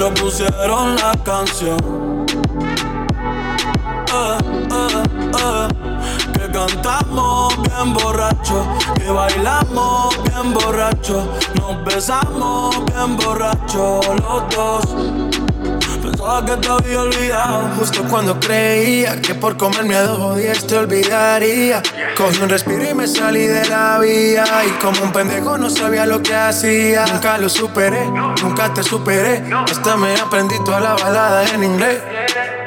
[0.00, 1.76] pero pusieron la canción.
[4.14, 4.38] Eh,
[4.72, 5.02] eh,
[5.38, 5.68] eh,
[6.32, 11.26] que cantamos bien borrachos, que bailamos bien borrachos,
[11.56, 15.39] nos besamos bien borrachos los dos.
[16.30, 17.68] Que te había olvidado.
[17.76, 21.82] Justo cuando creía que por comerme a dos días te olvidaría.
[22.16, 24.44] Cogí un respiro y me salí de la vía.
[24.66, 27.04] Y como un pendejo no sabía lo que hacía.
[27.06, 28.06] Nunca lo superé,
[28.42, 29.44] nunca te superé.
[29.70, 32.00] Hasta me aprendí toda la balada en inglés.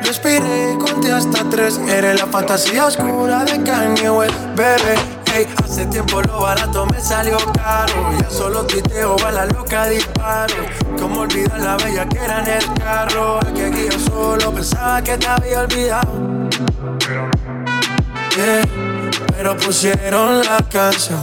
[0.00, 1.78] Respiré conté hasta tres.
[1.88, 5.17] Eres la fantasía oscura de Kanye West, bebé.
[5.64, 7.94] Hace tiempo lo barato me salió caro.
[8.20, 10.54] Ya solo tuiteo, a la loca disparo.
[10.98, 13.38] Como olvidar la bella que era en el carro.
[13.54, 16.48] Que aquí yo solo pensaba que te había olvidado.
[18.36, 18.62] Yeah,
[19.36, 21.20] pero pusieron la canción.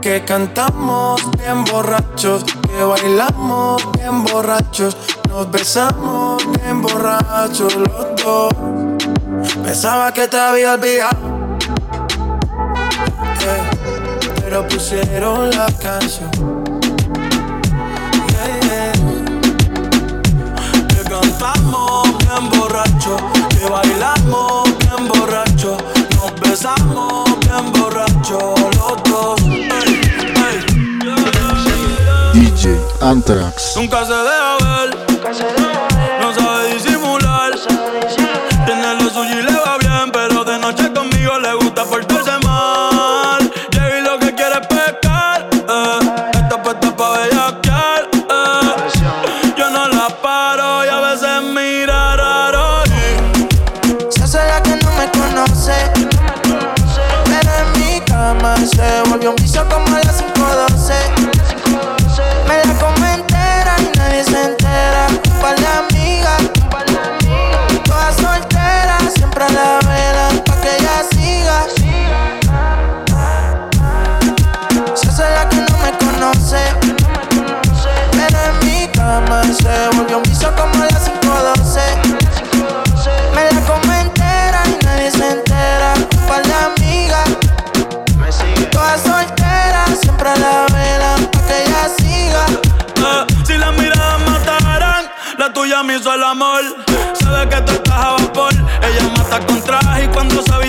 [0.00, 4.96] Que cantamos bien borrachos, que bailamos bien borrachos,
[5.28, 8.54] nos besamos bien borrachos los dos.
[9.70, 11.56] Pensaba que te había olvidado,
[13.38, 13.70] yeah,
[14.42, 16.28] pero pusieron la canción.
[18.32, 18.92] Yeah, yeah.
[20.88, 25.80] Que cantamos bien borrachos, que bailamos bien borrachos,
[26.16, 29.40] nos besamos bien borrachos los dos.
[32.34, 33.76] DJ Anthrax.
[33.76, 34.49] Nunca se deja
[99.30, 100.59] Mata con traje y cuando se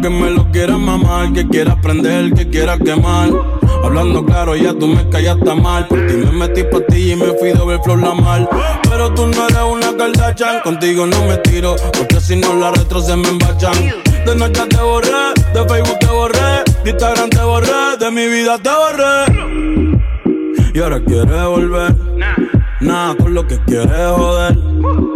[0.00, 3.30] que me lo quieras mamar, que quieras prender, que quieras quemar.
[3.84, 5.86] Hablando claro, ya tú me callaste mal.
[5.86, 8.48] Por ti me metí pa' ti y me fui doble flor la mal.
[8.88, 13.00] Pero tú no eres una Kardashian, contigo no me tiro, porque si no la retro
[13.00, 13.74] se me embachan.
[14.26, 18.58] De noche te borré, de Facebook te borré, de Instagram te borré, de mi vida
[18.58, 19.14] te borré.
[20.74, 21.94] Y ahora quieres volver,
[22.80, 25.15] nada con lo que quieres joder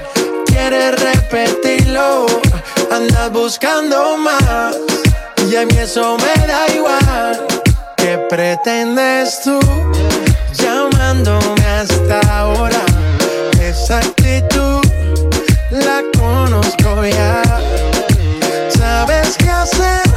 [0.61, 2.25] quieres repetirlo.
[2.91, 4.77] Andas buscando más,
[5.49, 7.47] y a mí eso me da igual.
[7.97, 9.59] ¿Qué pretendes tú
[10.53, 12.83] llamándome hasta ahora?
[13.59, 14.81] Esa actitud
[15.71, 17.41] la conozco ya.
[18.77, 20.10] Sabes qué hacer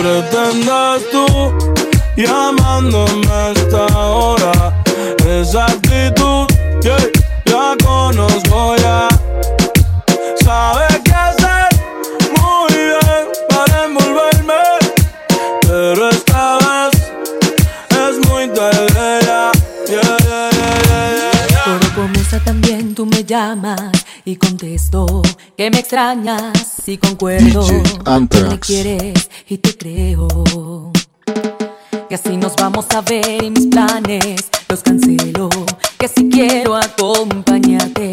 [0.00, 1.26] pretendes tú
[2.16, 4.52] llamándome hasta ahora?
[5.26, 6.46] Esa actitud,
[6.82, 6.96] yeah
[7.50, 9.08] la conozco ya.
[10.44, 11.68] Sabe qué hacer
[12.36, 14.62] muy bien para envolverme.
[15.62, 17.12] Pero esta vez
[17.90, 19.52] es muy tarde ya.
[19.88, 23.89] Yeah, yeah, Todo comienza también, tú me llamas
[24.24, 25.22] y contesto
[25.56, 27.66] que me extrañas y concuerdo
[28.30, 30.28] que me quieres y te creo.
[32.08, 35.48] Que así nos vamos a ver y mis planes los cancelo.
[35.98, 38.09] Que si quiero acompañarte,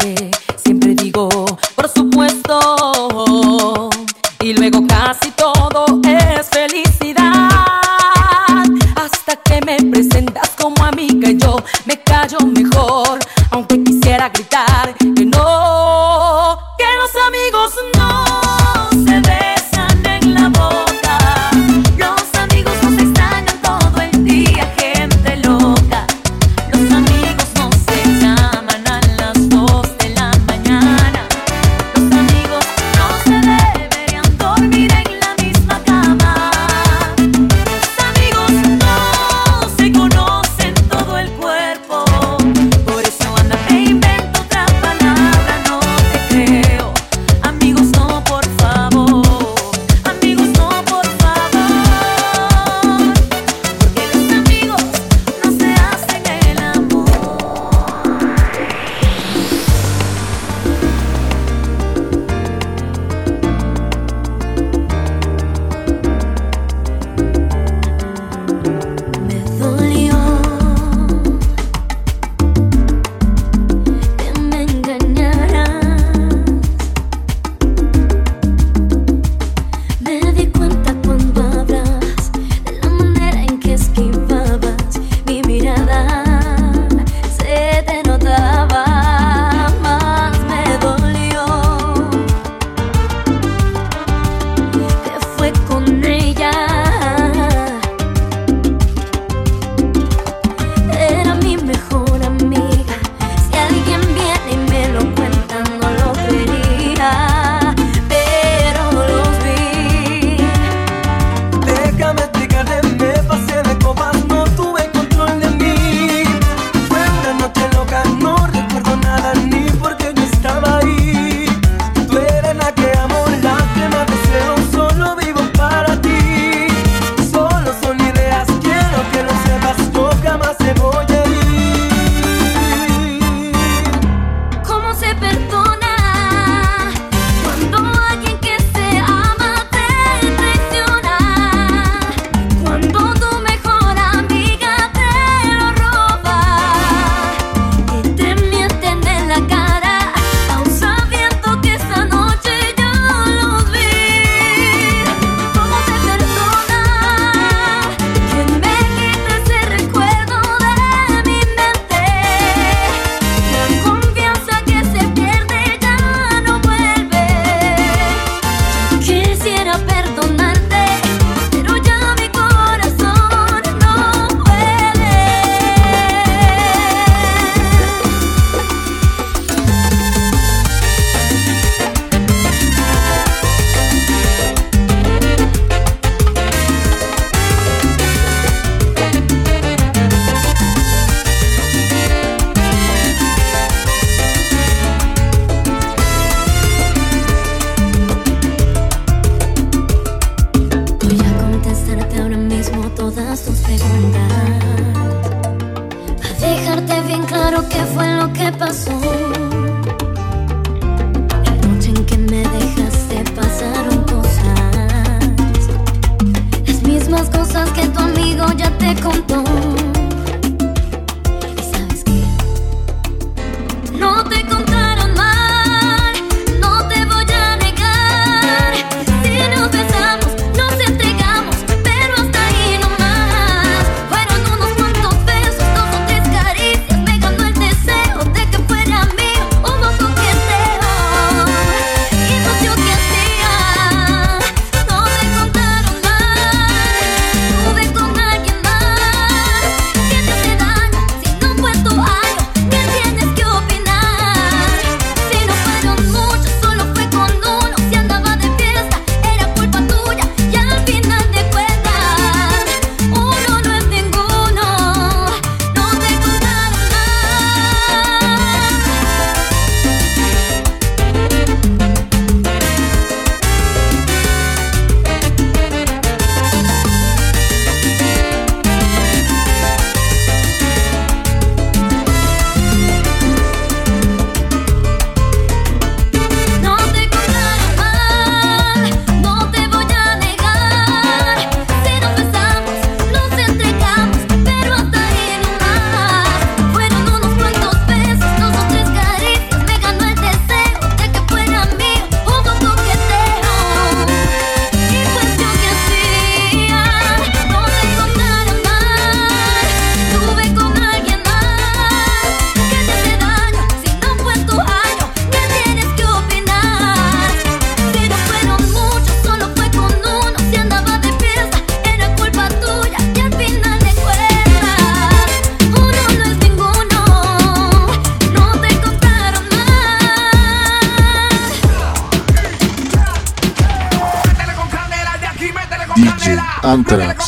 [336.88, 337.27] Так.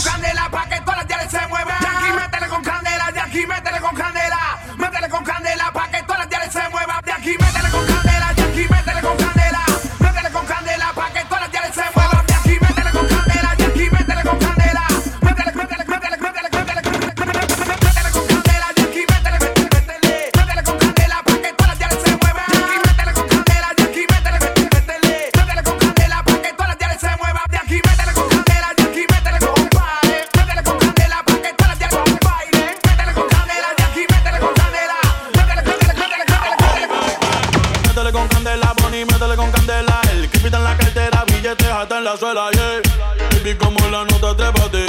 [43.43, 44.85] baby, como la nota, trépate.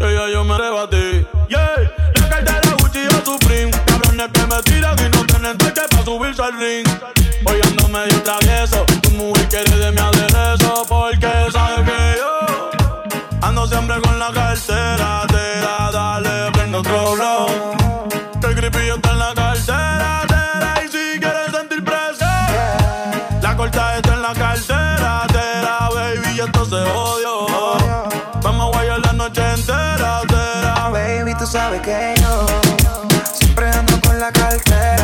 [0.00, 1.26] Ella yo me arrebaté.
[1.48, 3.70] Yeah, la cartera Gucci o Supreme.
[3.86, 6.86] Cabrones que me tiran y no tienen toque para subirse al ring.
[7.46, 8.84] Hoy ando medio travieso.
[9.02, 12.70] Tu mujer quiere de mi aderezo porque sabe que yo
[13.42, 15.31] ando siempre con la cartera.
[33.32, 35.01] Siempre ando con la cartera.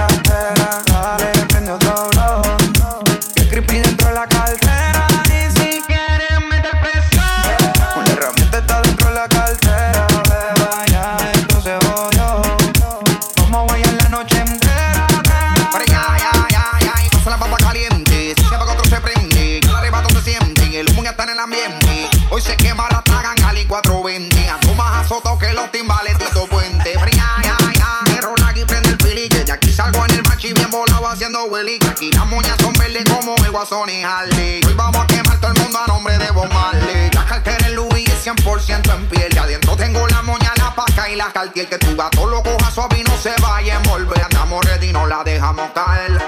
[34.08, 34.60] Harley.
[34.66, 37.10] Hoy vamos a quemar todo el mundo a nombre de Bob Marley.
[37.12, 39.28] La cartera en Louis es 100% en piel.
[39.34, 41.68] Y adentro tengo la moña, la paca y la cartier.
[41.68, 44.22] Que tu gato lo coja suave y no se vaya a envolver.
[44.24, 46.18] Andamos ready, no la dejamos caer.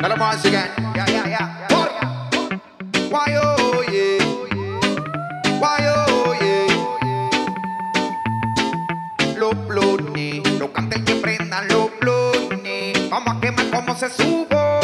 [0.00, 0.70] Tell once again.
[0.94, 1.66] Yeah, yeah, yeah.
[1.70, 1.90] yeah.
[3.10, 4.24] Why, oh, yeah.
[5.58, 6.68] Why, oh, yeah.
[9.36, 10.03] Loop, loop.
[13.94, 14.83] você subo.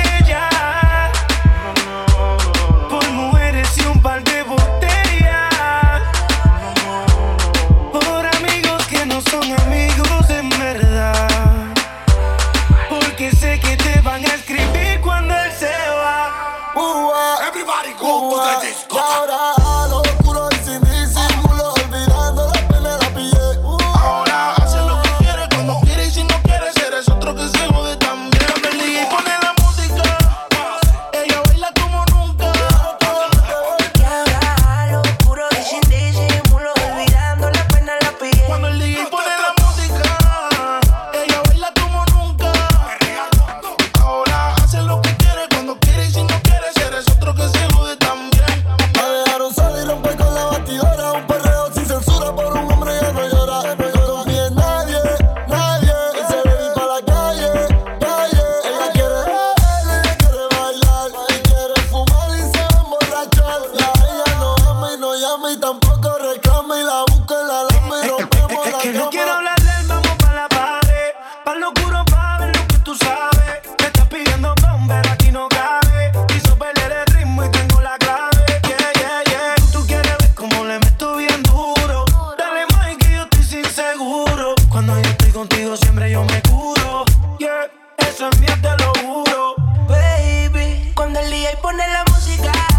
[83.71, 84.55] seguro.
[84.69, 87.05] Cuando yo estoy contigo, siempre yo me curo.
[87.39, 89.55] Yeah, eso es mío, te lo juro.
[89.87, 92.70] Baby, cuando el día y pone la música.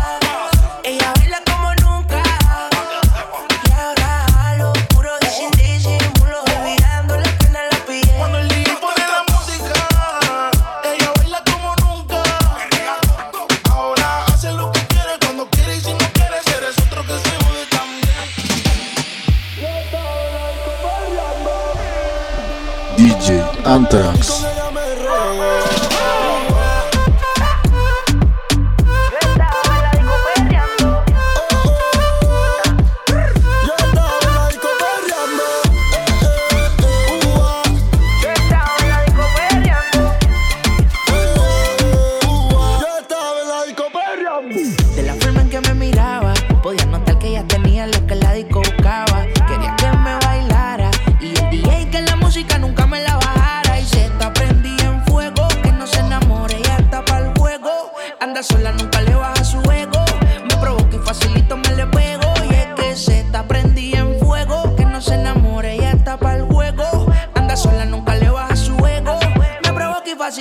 [23.72, 24.41] Anthrax.